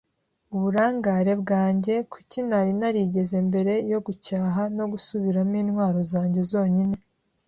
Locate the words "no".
4.77-4.85